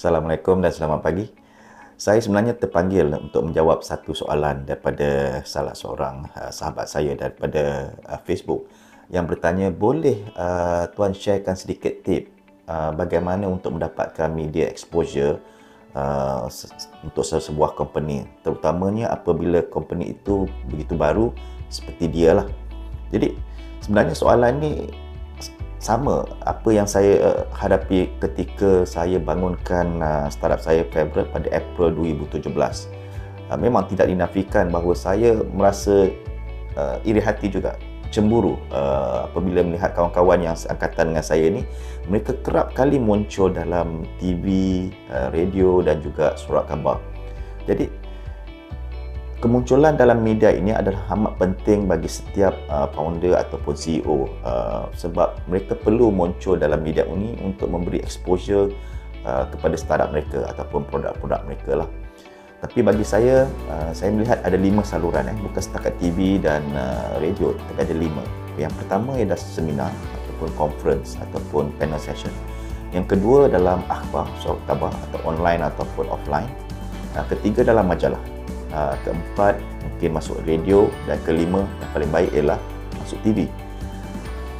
[0.00, 1.28] Assalamualaikum dan selamat pagi.
[2.00, 8.16] Saya sebenarnya terpanggil untuk menjawab satu soalan daripada salah seorang uh, sahabat saya daripada uh,
[8.24, 8.64] Facebook
[9.12, 12.32] yang bertanya, boleh uh, tuan sharekan sedikit tip
[12.64, 15.36] uh, bagaimana untuk mendapatkan media exposure
[15.92, 16.48] uh,
[17.04, 21.36] untuk sebuah company, terutamanya apabila company itu begitu baru
[21.68, 22.48] seperti dia lah.
[23.12, 23.36] Jadi
[23.84, 24.88] sebenarnya soalan ni
[25.80, 31.96] sama apa yang saya uh, hadapi ketika saya bangunkan uh, startup saya Favorite pada April
[31.96, 32.44] 2017.
[32.52, 36.12] Uh, memang tidak dinafikan bahawa saya merasa
[36.76, 37.80] uh, iri hati juga
[38.12, 41.62] cemburu uh, apabila melihat kawan-kawan yang seangkatan dengan saya ni
[42.10, 44.46] mereka kerap kali muncul dalam TV,
[45.08, 47.00] uh, radio dan juga surat khabar.
[47.64, 47.88] Jadi
[49.40, 55.48] kemunculan dalam media ini adalah amat penting bagi setiap uh, founder ataupun CEO uh, sebab
[55.48, 58.68] mereka perlu muncul dalam media ini untuk memberi exposure
[59.24, 61.88] uh, kepada startup mereka ataupun produk-produk mereka lah.
[62.60, 67.16] Tapi bagi saya, uh, saya melihat ada lima saluran eh, bukan setakat TV dan uh,
[67.16, 68.20] radio, tapi ada lima.
[68.60, 69.88] Yang pertama ialah seminar
[70.20, 72.28] ataupun conference ataupun panel session.
[72.92, 76.52] Yang kedua dalam akhbar, surat khabar atau online ataupun offline.
[77.16, 78.20] Uh, ketiga dalam majalah
[78.74, 82.58] uh, keempat mungkin masuk radio dan kelima yang paling baik ialah
[82.98, 83.46] masuk TV.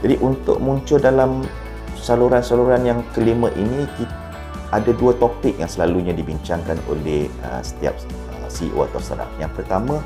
[0.00, 1.44] Jadi untuk muncul dalam
[2.00, 3.84] saluran-saluran yang kelima ini
[4.72, 7.92] ada dua topik yang selalunya dibincangkan oleh uh, setiap
[8.32, 9.30] uh, CEO atau startup.
[9.38, 9.98] Yang pertama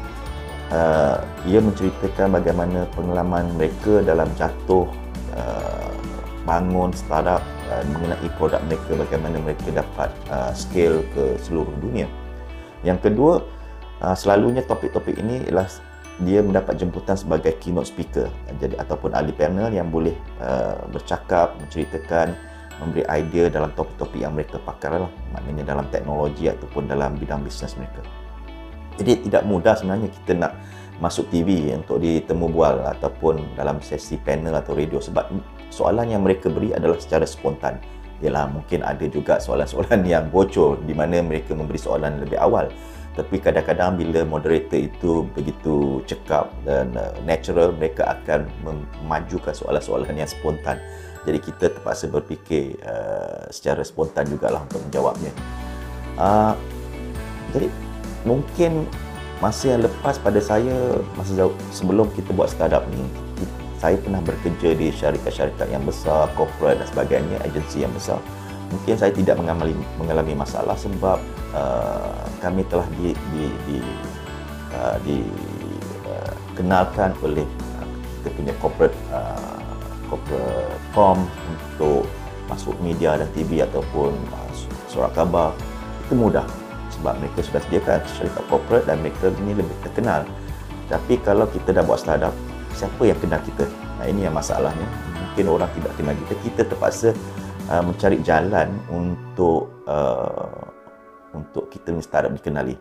[1.47, 4.91] ia menceritakan bagaimana pengalaman mereka dalam jatuh
[5.39, 5.93] uh,
[6.43, 7.45] bangun startup
[7.95, 12.11] mengenai produk mereka bagaimana mereka dapat uh, scale ke seluruh dunia.
[12.83, 13.41] Yang kedua
[14.13, 15.65] selalunya topik-topik ini ialah
[16.23, 18.31] dia mendapat jemputan sebagai keynote speaker.
[18.61, 22.37] Jadi ataupun ahli panel yang boleh uh, bercakap menceritakan
[22.79, 27.75] memberi idea dalam topik-topik yang mereka pakar lah maknanya dalam teknologi ataupun dalam bidang bisnes
[27.79, 28.03] mereka.
[28.95, 30.53] Jadi tidak mudah sebenarnya kita nak
[31.03, 35.03] masuk TV untuk ditemu bual ataupun dalam sesi panel atau radio.
[35.03, 35.35] Sebab
[35.75, 37.83] soalan yang mereka beri adalah secara spontan.
[38.23, 42.70] Ialah mungkin ada juga soalan-soalan yang bocor di mana mereka memberi soalan lebih awal
[43.14, 50.29] tapi kadang-kadang bila moderator itu begitu cekap dan uh, natural mereka akan memajukan soalan-soalan yang
[50.29, 50.83] spontan
[51.25, 55.33] jadi kita terpaksa berfikir uh, secara spontan jugalah untuk menjawabnya
[56.19, 56.58] uh,
[57.55, 57.70] jadi
[58.27, 58.85] mungkin
[59.39, 63.05] masa yang lepas pada saya masa jauh, sebelum kita buat startup ni
[63.85, 68.17] saya pernah bekerja di syarikat-syarikat yang besar, corporate dan sebagainya, agensi yang besar.
[68.74, 71.23] Mungkin saya tidak mengalami, mengalami masalah sebab
[71.55, 73.79] uh, kami telah di, di, di,
[74.74, 77.46] uh, dikenalkan uh, oleh
[77.79, 77.86] uh,
[78.18, 79.63] kita punya corporate uh,
[80.11, 82.02] corporate com untuk
[82.51, 84.51] masuk media dan TV ataupun uh,
[84.90, 85.55] surat khabar.
[86.05, 86.45] Itu mudah
[86.98, 90.27] sebab mereka sudah sediakan syarikat corporate dan mereka ini lebih terkenal.
[90.90, 92.34] Tapi kalau kita dah buat startup
[92.74, 93.70] siapa yang kenal kita?
[94.02, 94.90] Nah ini yang masalahnya.
[95.14, 97.14] Mungkin orang tidak kenal kita kita terpaksa
[97.69, 100.69] uh, mencari jalan untuk uh,
[101.35, 102.77] untuk kita ni startup dikenali.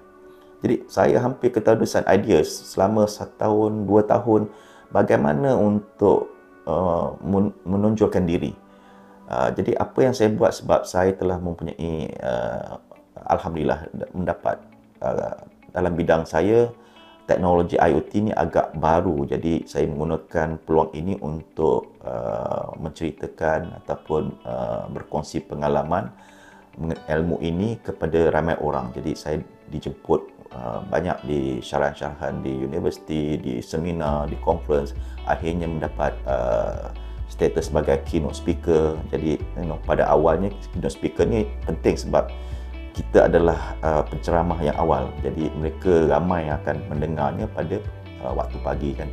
[0.63, 4.47] Jadi saya hampir ketahuan idea selama satu tahun, dua tahun
[4.95, 6.31] bagaimana untuk
[6.63, 7.19] uh,
[7.67, 8.55] menonjolkan diri.
[9.27, 12.79] Uh, jadi apa yang saya buat sebab saya telah mempunyai uh,
[13.27, 14.59] Alhamdulillah mendapat
[15.03, 16.71] uh, dalam bidang saya
[17.23, 24.91] teknologi IoT ni agak baru jadi saya menggunakan peluang ini untuk uh, menceritakan ataupun uh,
[24.91, 26.11] berkongsi pengalaman
[27.09, 28.89] ilmu ini kepada ramai orang.
[28.97, 29.37] Jadi saya
[29.69, 30.21] dijemput
[30.53, 34.97] uh, banyak di syarahan-syarahan di universiti, di seminar, di conference.
[35.29, 36.89] Akhirnya mendapat uh,
[37.29, 38.97] status sebagai keynote speaker.
[39.13, 42.29] Jadi you know, pada awalnya keynote speaker ni penting sebab
[42.93, 45.09] kita adalah uh, penceramah yang awal.
[45.25, 47.81] Jadi mereka ramai yang akan mendengarnya pada
[48.21, 49.09] uh, waktu pagi kan.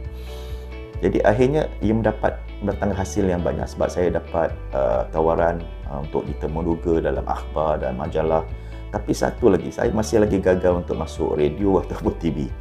[1.00, 6.28] Jadi akhirnya ia mendapat mendatangkan hasil yang banyak sebab saya dapat uh, tawaran uh, untuk
[6.28, 8.44] ditemuduga dalam akhbar dan majalah.
[8.92, 12.52] Tapi satu lagi, saya masih lagi gagal untuk masuk radio ataupun TV.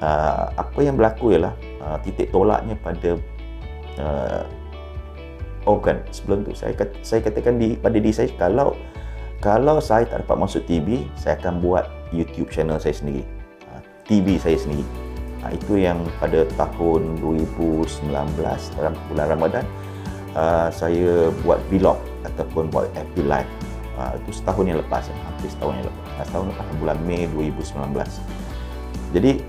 [0.00, 1.52] Uh, apa yang berlaku ialah
[1.84, 3.20] uh, titik tolaknya pada
[4.00, 4.42] uh,
[5.68, 6.00] organ.
[6.08, 6.72] Sebelum tu saya
[7.04, 8.72] saya katakan di pada diri saya kalau
[9.38, 13.22] kalau saya tak dapat masuk TV, saya akan buat YouTube channel saya sendiri.
[13.70, 14.82] Uh, TV saya sendiri.
[15.46, 18.10] Ha, itu yang pada tahun 2019
[18.74, 19.64] dalam bulan Ramadan
[20.34, 21.94] uh, saya buat vlog
[22.26, 23.52] ataupun buat FB live.
[23.98, 26.22] Itu setahun yang lepas, hampir setahun yang lepas.
[26.30, 27.98] Setahun lepas bulan Mei 2019.
[29.10, 29.42] Jadi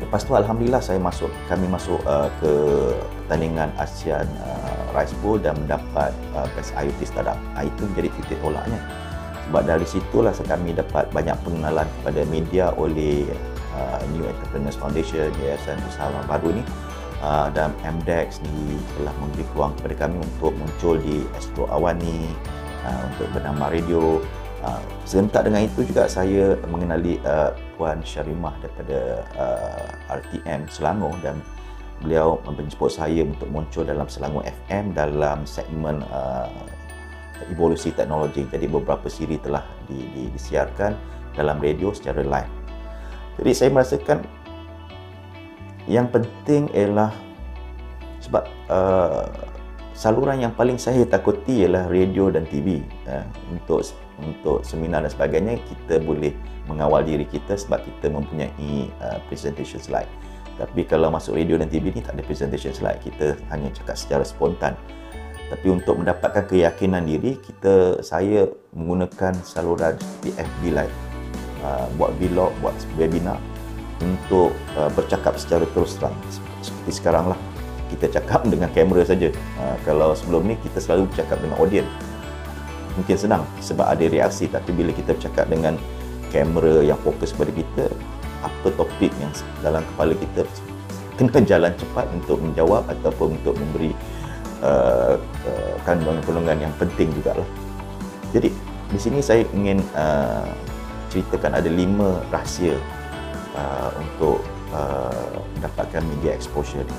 [0.00, 2.00] lepas tu alhamdulillah saya masuk kami masuk
[2.40, 2.52] ke
[3.28, 4.24] pertandingan ASEAN
[4.94, 7.36] Rice Bowl dan mendapat uh, Best IoT Startup.
[7.58, 8.80] Uh, itu menjadi titik tolaknya.
[9.44, 13.28] Sebab dari situlah kami dapat banyak pengenalan kepada media oleh
[13.76, 16.64] uh, New Entrepreneurs Foundation, Yayasan Usaha Baru ni
[17.20, 22.32] uh, dan MDEX ni telah memberi peluang kepada kami untuk muncul di Astro Awan ni
[22.84, 24.20] uh, untuk bernama radio.
[24.64, 31.36] Uh, serentak dengan itu juga saya mengenali uh, Puan Syarimah daripada uh, RTM Selangor dan
[32.02, 36.50] beliau menjemput saya untuk muncul dalam Selangor FM dalam segmen uh,
[37.50, 38.46] evolusi teknologi.
[38.48, 40.94] Jadi beberapa siri telah di, di, disiarkan
[41.34, 42.52] dalam radio secara live.
[43.38, 44.18] Jadi saya merasakan
[45.90, 47.12] yang penting ialah
[48.22, 49.28] sebab uh,
[49.92, 52.80] saluran yang paling saya takuti ialah radio dan TV.
[53.04, 53.84] Uh, untuk
[54.22, 56.30] untuk seminar dan sebagainya kita boleh
[56.70, 60.08] mengawal diri kita sebab kita mempunyai uh, presentation slide.
[60.54, 63.02] Tapi kalau masuk radio dan TV ni tak ada presentation slide.
[63.02, 64.78] Kita hanya cakap secara spontan.
[65.50, 70.96] Tapi untuk mendapatkan keyakinan diri, kita saya menggunakan saluran seperti FB Live.
[71.64, 73.40] Uh, buat vlog, buat webinar
[74.04, 76.14] untuk uh, bercakap secara terus terang.
[76.60, 77.38] Seperti sekarang lah.
[77.88, 79.32] Kita cakap dengan kamera saja.
[79.58, 81.90] Uh, kalau sebelum ni kita selalu bercakap dengan audience.
[82.94, 85.74] Mungkin senang sebab ada reaksi tapi bila kita bercakap dengan
[86.30, 87.90] kamera yang fokus pada kita,
[88.44, 89.32] apa topik yang
[89.64, 90.44] dalam kepala kita
[91.14, 93.94] kena jalan cepat untuk menjawab ataupun untuk memberi
[94.60, 97.48] uh, uh, kandungan-kandungan yang penting juga lah.
[98.34, 98.50] Jadi
[98.90, 100.50] di sini saya ingin uh,
[101.10, 102.74] ceritakan ada lima rahsia
[103.54, 104.42] uh, untuk
[104.74, 106.98] uh, mendapatkan media exposure ni.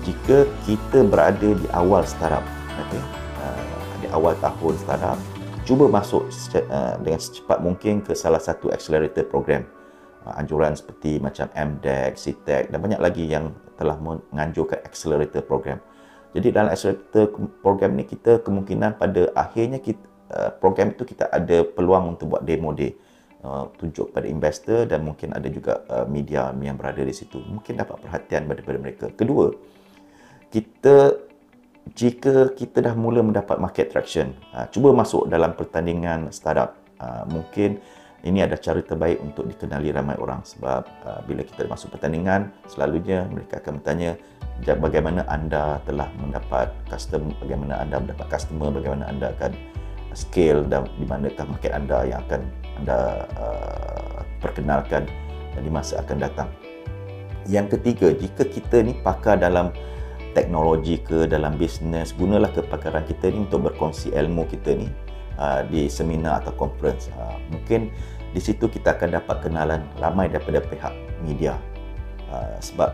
[0.00, 2.44] Jika kita berada di awal startup,
[2.80, 3.02] okay,
[3.44, 5.20] uh, di awal tahun startup,
[5.68, 9.68] cuba masuk uh, dengan secepat mungkin ke salah satu accelerator program
[10.24, 15.80] anjuran seperti macam MDEC, CTEC dan banyak lagi yang telah menganjurkan accelerator program.
[16.36, 17.32] Jadi dalam accelerator
[17.64, 22.44] program ni kita kemungkinan pada akhirnya kita, uh, program itu kita ada peluang untuk buat
[22.44, 22.94] demo day.
[23.40, 27.40] Uh, tunjuk kepada investor dan mungkin ada juga uh, media yang berada di situ.
[27.40, 29.08] Mungkin dapat perhatian daripada mereka.
[29.16, 29.48] Kedua,
[30.52, 31.16] kita
[31.96, 36.76] jika kita dah mula mendapat market traction, uh, cuba masuk dalam pertandingan startup.
[37.00, 37.80] Uh, mungkin
[38.24, 43.24] ini ada cara terbaik untuk dikenali ramai orang sebab uh, bila kita masuk pertandingan selalunya
[43.32, 44.16] mereka akan bertanya
[44.60, 49.52] bagaimana anda telah mendapat customer bagaimana anda mendapat customer bagaimana anda akan
[50.12, 52.42] scale dan di manakah market anda yang akan
[52.82, 52.98] anda
[53.38, 55.06] uh, perkenalkan
[55.60, 56.48] di masa akan datang?
[57.48, 59.72] Yang ketiga jika kita ni pakar dalam
[60.36, 64.86] teknologi ke dalam bisnes gunalah kepakaran kita ni untuk berkongsi ilmu kita ni
[65.40, 67.08] Uh, di seminar atau conference.
[67.16, 67.88] Uh, mungkin
[68.36, 70.92] di situ kita akan dapat kenalan ramai daripada pihak
[71.24, 71.56] media.
[72.28, 72.92] Uh, sebab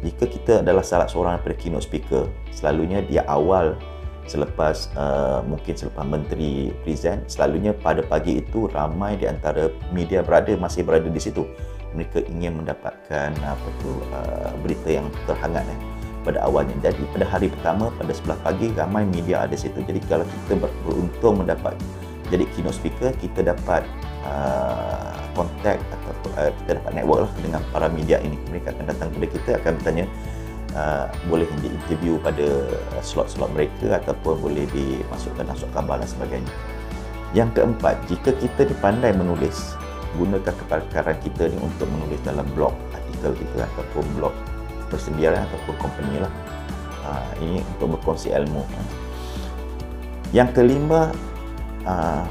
[0.00, 2.24] jika kita adalah salah seorang daripada keynote speaker,
[2.56, 3.76] selalunya dia awal
[4.24, 10.56] selepas uh, mungkin selepas menteri present, selalunya pada pagi itu ramai di antara media berada
[10.56, 11.44] masih berada di situ.
[11.92, 15.87] Mereka ingin mendapatkan apa tu uh, berita yang terhangat eh
[16.28, 16.76] pada awalnya.
[16.84, 19.80] Jadi pada hari pertama pada sebelah pagi ramai media ada situ.
[19.80, 21.72] Jadi kalau kita beruntung mendapat
[22.28, 23.88] jadi keynote speaker, kita dapat
[24.28, 28.36] uh, contact atau uh, kita dapat network lah dengan para media ini.
[28.52, 30.06] Mereka akan datang kepada kita akan bertanya
[30.76, 32.68] uh, boleh di interview pada
[33.00, 36.52] slot-slot mereka ataupun boleh dimasukkan masuk kabar dan sebagainya.
[37.32, 39.76] Yang keempat, jika kita dipandai menulis,
[40.16, 44.34] gunakan kepakaran kita ni untuk menulis dalam blog artikel kita ataupun blog
[44.88, 46.32] persediaan ataupun company lah.
[47.04, 48.64] Ha, ini untuk berkongsi ilmu.
[50.34, 51.08] Yang kelima,
[51.88, 52.24] ha,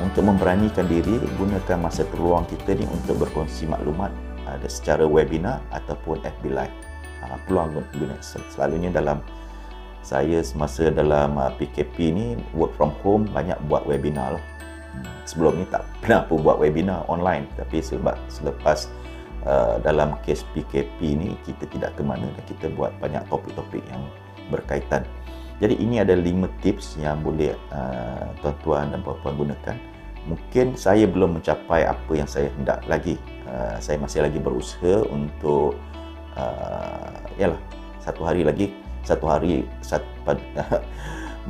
[0.00, 4.12] untuk memberanikan diri, gunakan masa terluang kita ni untuk berkongsi maklumat
[4.48, 6.76] ada secara webinar ataupun FB Live.
[7.22, 9.22] Ha, peluang guna selalunya dalam
[10.02, 12.26] saya semasa dalam PKP ni
[12.58, 14.44] work from home banyak buat webinar lah.
[14.92, 18.90] Hmm, sebelum ni tak pernah pun buat webinar online tapi sebab selepas
[19.46, 24.02] uh, dalam kes PKP ni kita tidak ke mana dan kita buat banyak topik-topik yang
[24.50, 25.06] berkaitan.
[25.62, 29.76] Jadi ini ada lima tips yang boleh uh, tuan-tuan dan puan-puan gunakan.
[30.26, 33.18] Mungkin saya belum mencapai apa yang saya hendak lagi.
[33.46, 35.78] Uh, saya masih lagi berusaha untuk
[36.34, 37.58] uh, yalah
[38.02, 40.06] satu hari lagi satu hari satu,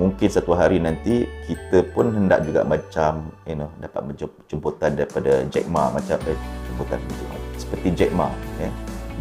[0.00, 4.16] mungkin satu hari nanti kita pun hendak juga macam you know dapat
[4.48, 6.38] jemputan daripada Jack Ma macam eh,
[6.82, 7.24] jemputan itu
[7.62, 8.70] seperti Jack Ma ya,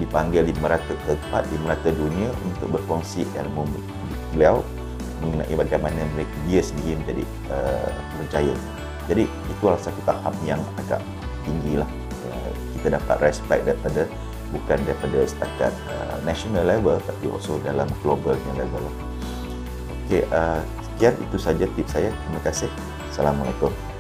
[0.02, 3.70] dipanggil di merata tempat di merata dunia untuk berkongsi ilmu
[4.34, 4.66] beliau
[5.22, 8.56] mengenai bagaimana mereka dia sendiri menjadi uh, berjaya
[9.06, 11.04] jadi itulah satu tahap yang agak
[11.46, 11.90] tinggi lah
[12.26, 14.10] uh, kita dapat respect daripada
[14.52, 18.96] bukan daripada setakat uh, national level tapi also dalam global level lah.
[20.06, 20.60] Okey, uh,
[20.92, 22.12] sekian itu saja tips saya.
[22.12, 22.70] Terima kasih.
[23.08, 23.91] Assalamualaikum.